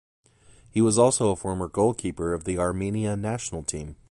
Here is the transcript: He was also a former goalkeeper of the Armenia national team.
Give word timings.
He 0.71 0.81
was 0.81 0.97
also 0.97 1.29
a 1.29 1.35
former 1.35 1.67
goalkeeper 1.67 2.33
of 2.33 2.43
the 2.45 2.57
Armenia 2.57 3.15
national 3.15 3.61
team. 3.61 3.97